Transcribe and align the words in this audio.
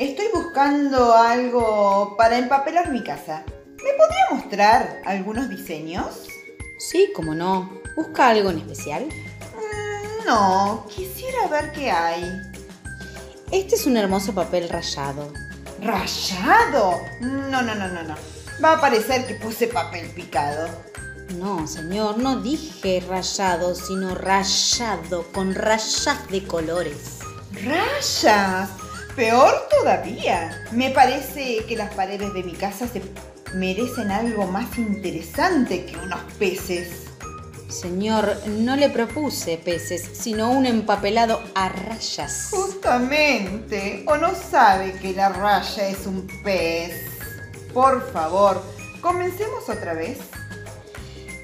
Estoy 0.00 0.28
buscando 0.32 1.14
algo 1.14 2.16
para 2.16 2.38
empapelar 2.38 2.90
mi 2.90 3.04
casa. 3.04 3.44
¿Me 3.84 3.92
podría 3.98 4.24
mostrar 4.32 5.02
algunos 5.04 5.50
diseños? 5.50 6.26
Sí, 6.78 7.12
como 7.14 7.34
no. 7.34 7.70
¿Busca 7.96 8.28
algo 8.28 8.48
en 8.48 8.60
especial? 8.60 9.04
Mm, 9.04 10.26
No, 10.26 10.86
quisiera 10.88 11.46
ver 11.48 11.72
qué 11.72 11.90
hay. 11.90 12.24
Este 13.52 13.74
es 13.74 13.84
un 13.84 13.98
hermoso 13.98 14.34
papel 14.34 14.70
rayado. 14.70 15.34
¿Rayado? 15.82 16.98
No, 17.20 17.60
no, 17.60 17.74
no, 17.74 17.86
no, 17.88 18.02
no. 18.02 18.14
Va 18.64 18.72
a 18.72 18.80
parecer 18.80 19.26
que 19.26 19.34
puse 19.34 19.66
papel 19.66 20.08
picado. 20.14 20.66
No, 21.36 21.66
señor, 21.66 22.16
no 22.16 22.40
dije 22.40 23.04
rayado, 23.06 23.74
sino 23.74 24.14
rayado, 24.14 25.30
con 25.32 25.54
rayas 25.54 26.26
de 26.30 26.46
colores. 26.46 27.18
¡Rayas! 27.52 28.70
Peor 29.16 29.68
todavía. 29.68 30.64
Me 30.72 30.90
parece 30.90 31.64
que 31.66 31.76
las 31.76 31.92
paredes 31.94 32.32
de 32.32 32.42
mi 32.42 32.52
casa 32.52 32.86
se 32.86 33.02
merecen 33.54 34.10
algo 34.10 34.46
más 34.46 34.78
interesante 34.78 35.84
que 35.84 35.96
unos 35.98 36.20
peces. 36.38 37.06
Señor, 37.68 38.36
no 38.48 38.76
le 38.76 38.88
propuse 38.88 39.56
peces, 39.56 40.08
sino 40.12 40.50
un 40.50 40.66
empapelado 40.66 41.40
a 41.54 41.68
rayas. 41.68 42.48
Justamente. 42.50 44.04
¿O 44.06 44.16
no 44.16 44.34
sabe 44.34 44.92
que 44.92 45.12
la 45.12 45.28
raya 45.28 45.88
es 45.88 46.06
un 46.06 46.26
pez? 46.42 46.92
Por 47.72 48.12
favor, 48.12 48.62
comencemos 49.00 49.68
otra 49.68 49.94
vez. 49.94 50.18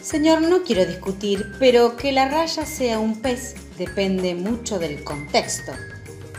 Señor, 0.00 0.42
no 0.42 0.62
quiero 0.62 0.84
discutir, 0.84 1.52
pero 1.58 1.96
que 1.96 2.12
la 2.12 2.28
raya 2.28 2.66
sea 2.66 2.98
un 2.98 3.20
pez 3.20 3.54
depende 3.78 4.34
mucho 4.34 4.78
del 4.78 5.02
contexto. 5.04 5.72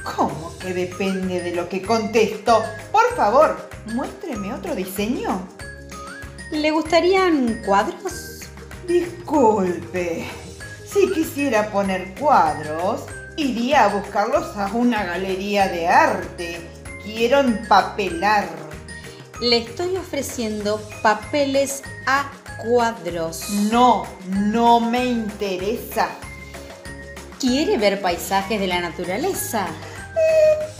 ¿Cómo 0.03 0.53
que 0.59 0.73
depende 0.73 1.41
de 1.41 1.55
lo 1.55 1.69
que 1.69 1.81
contesto? 1.81 2.61
Por 2.91 3.15
favor, 3.15 3.69
muéstreme 3.93 4.53
otro 4.53 4.75
diseño. 4.75 5.47
¿Le 6.51 6.71
gustarían 6.71 7.61
cuadros? 7.65 8.41
Disculpe. 8.87 10.25
Si 10.85 11.09
quisiera 11.11 11.71
poner 11.71 12.13
cuadros, 12.19 13.05
iría 13.37 13.85
a 13.85 13.87
buscarlos 13.87 14.55
a 14.57 14.67
una 14.73 15.03
galería 15.03 15.67
de 15.69 15.87
arte. 15.87 16.69
Quiero 17.03 17.39
empapelar. 17.39 18.47
Le 19.41 19.59
estoy 19.59 19.97
ofreciendo 19.97 20.79
papeles 21.01 21.81
a 22.05 22.29
cuadros. 22.63 23.49
No, 23.71 24.05
no 24.27 24.79
me 24.79 25.05
interesa. 25.05 26.09
¿Quiere 27.39 27.77
ver 27.77 28.01
paisajes 28.01 28.59
de 28.59 28.67
la 28.67 28.79
naturaleza? 28.79 29.67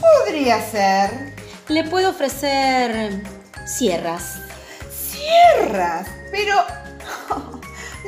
Podría 0.04 0.60
ser. 0.70 1.34
Le 1.68 1.84
puedo 1.84 2.10
ofrecer 2.10 3.22
sierras. 3.66 4.40
Sierras, 4.90 6.06
pero 6.30 6.56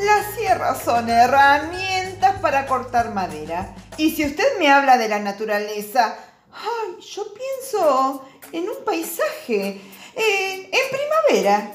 las 0.05 0.35
sierras 0.37 0.83
son 0.83 1.09
herramientas 1.09 2.39
para 2.41 2.67
cortar 2.67 3.15
madera. 3.15 3.75
Y 3.97 4.11
si 4.11 4.27
usted 4.27 4.59
me 4.59 4.71
habla 4.71 4.99
de 4.99 5.09
la 5.09 5.19
naturaleza, 5.19 6.17
ay, 6.53 7.03
yo 7.03 7.25
pienso 7.33 8.27
en 8.53 8.69
un 8.69 8.85
paisaje, 8.85 9.81
eh, 10.15 10.71
en 10.71 11.31
primavera. 11.31 11.73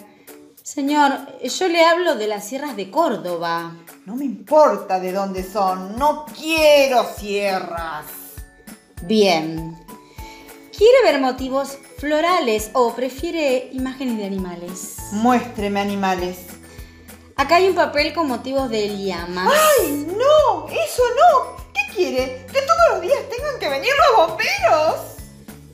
Señor, 0.61 1.39
yo 1.43 1.67
le 1.67 1.83
hablo 1.83 2.15
de 2.15 2.27
las 2.27 2.47
sierras 2.47 2.75
de 2.75 2.91
Córdoba. 2.91 3.75
No 4.05 4.15
me 4.15 4.25
importa 4.25 4.99
de 4.99 5.11
dónde 5.11 5.43
son, 5.43 5.97
no 5.97 6.25
quiero 6.25 7.03
sierras. 7.17 8.05
Bien. 9.03 9.77
¿Quiere 10.81 11.03
ver 11.03 11.21
motivos 11.21 11.77
florales 11.99 12.71
o 12.73 12.95
prefiere 12.95 13.69
imágenes 13.71 14.17
de 14.17 14.25
animales? 14.25 14.95
Muéstreme 15.11 15.79
animales. 15.79 16.39
Acá 17.35 17.57
hay 17.57 17.67
un 17.69 17.75
papel 17.75 18.15
con 18.15 18.27
motivos 18.27 18.67
de 18.71 18.97
llamas. 18.97 19.53
¡Ay, 19.79 20.07
no! 20.07 20.67
¡Eso 20.69 21.03
no! 21.19 21.55
¿Qué 21.71 21.93
quiere? 21.93 22.47
¿Que 22.51 22.61
todos 22.63 22.93
los 22.93 23.01
días 23.01 23.19
tengan 23.29 23.59
que 23.59 23.69
venir 23.69 23.91
los 24.09 24.27
bomberos? 24.27 24.95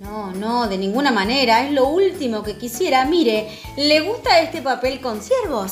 No, 0.01 0.31
no, 0.34 0.68
de 0.68 0.78
ninguna 0.78 1.09
manera. 1.09 1.63
Es 1.63 1.72
lo 1.72 1.88
último 1.88 2.44
que 2.44 2.57
quisiera. 2.57 3.06
Mire, 3.06 3.47
¿le 3.78 4.01
gusta 4.01 4.41
este 4.41 4.62
papel 4.62 5.00
con 5.00 5.22
ciervos? 5.22 5.72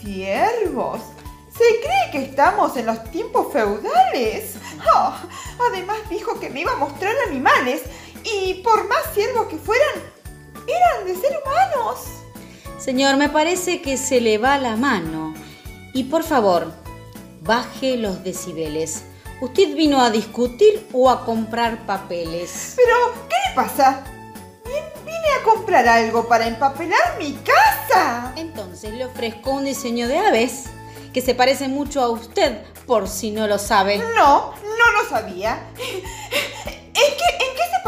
¿Ciervos? 0.00 1.02
¿Se 1.52 1.80
cree 1.80 2.10
que 2.12 2.22
estamos 2.30 2.74
en 2.78 2.86
los 2.86 3.04
tiempos 3.10 3.52
feudales? 3.52 4.54
Oh, 4.94 5.12
además 5.68 5.98
dijo 6.08 6.40
que 6.40 6.48
me 6.48 6.60
iba 6.60 6.72
a 6.72 6.76
mostrar 6.76 7.14
animales 7.28 7.82
y 8.24 8.54
por 8.62 8.86
más 8.88 9.12
ciervos 9.14 9.46
que 9.48 9.56
fueran, 9.56 9.94
eran 10.66 11.06
de 11.06 11.14
ser 11.14 11.38
humanos. 11.44 12.00
Señor, 12.78 13.16
me 13.16 13.28
parece 13.28 13.82
que 13.82 13.96
se 13.96 14.20
le 14.20 14.38
va 14.38 14.58
la 14.58 14.76
mano. 14.76 15.34
Y 15.94 16.04
por 16.04 16.22
favor, 16.22 16.72
baje 17.40 17.96
los 17.96 18.22
decibeles. 18.22 19.04
¿Usted 19.40 19.74
vino 19.74 20.00
a 20.00 20.10
discutir 20.10 20.86
o 20.92 21.08
a 21.10 21.24
comprar 21.24 21.86
papeles? 21.86 22.74
Pero, 22.76 22.94
¿qué 23.28 23.36
le 23.48 23.54
pasa? 23.54 24.04
Vin- 24.64 25.04
Vine 25.04 25.28
a 25.40 25.44
comprar 25.44 25.86
algo 25.88 26.28
para 26.28 26.46
empapelar 26.46 27.16
mi 27.18 27.32
casa. 27.32 28.32
Entonces 28.36 28.92
le 28.92 29.04
ofrezco 29.06 29.50
un 29.52 29.64
diseño 29.64 30.06
de 30.08 30.18
aves 30.18 30.64
que 31.12 31.20
se 31.22 31.34
parece 31.34 31.68
mucho 31.68 32.02
a 32.02 32.10
usted, 32.10 32.62
por 32.86 33.08
si 33.08 33.30
no 33.30 33.46
lo 33.46 33.58
sabe. 33.58 33.98
No, 33.98 34.52
no 34.54 34.92
lo 35.02 35.08
sabía. 35.08 35.58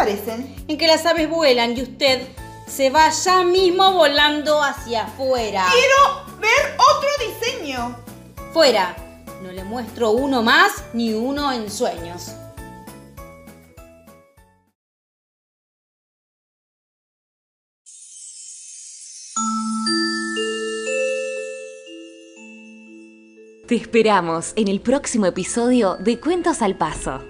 Parecen? 0.00 0.56
En 0.66 0.78
que 0.78 0.86
las 0.86 1.04
aves 1.04 1.28
vuelan 1.28 1.76
y 1.76 1.82
usted 1.82 2.22
se 2.66 2.88
va 2.88 3.10
ya 3.10 3.42
mismo 3.42 3.92
volando 3.92 4.62
hacia 4.62 5.04
afuera. 5.04 5.66
Quiero 5.70 6.38
ver 6.40 6.76
otro 6.78 7.08
diseño. 7.26 7.96
Fuera. 8.52 8.96
No 9.42 9.52
le 9.52 9.62
muestro 9.64 10.10
uno 10.12 10.42
más 10.42 10.84
ni 10.94 11.12
uno 11.12 11.52
en 11.52 11.70
sueños. 11.70 12.32
Te 23.66 23.76
esperamos 23.76 24.52
en 24.56 24.66
el 24.66 24.80
próximo 24.80 25.26
episodio 25.26 25.96
de 25.96 26.18
Cuentos 26.18 26.60
al 26.60 26.76
Paso. 26.76 27.20